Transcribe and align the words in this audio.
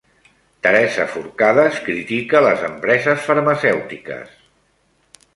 Teresa 0.67 1.03
Forcades 1.15 1.75
critica 1.89 2.41
les 2.45 2.63
empreses 2.69 3.27
farmacèutiques. 3.27 4.33